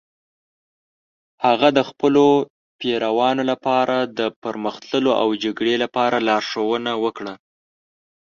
هغه 1.45 1.67
د 1.77 1.79
خپلو 1.89 2.25
پیروانو 2.79 3.43
لپاره 3.51 3.95
د 4.17 4.19
پرمخ 4.41 4.75
تللو 4.89 5.11
او 5.21 5.29
جګړې 5.43 5.75
لپاره 5.83 6.17
لارښوونه 6.27 6.91
وکړه. 7.03 7.33